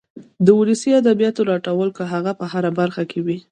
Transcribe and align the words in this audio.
د 0.45 0.47
ولسي 0.59 0.89
ادبياتو 1.01 1.41
راټولو 1.51 1.91
که 1.97 2.03
هغه 2.13 2.31
په 2.39 2.45
هره 2.53 2.71
برخه 2.79 3.03
کې 3.11 3.19
وي. 3.25 3.37